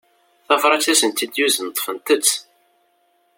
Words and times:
Tabrat 0.47 0.85
i 0.91 0.93
asent-d-tuzen 0.93 1.67
ṭṭfent-tt. 1.71 2.31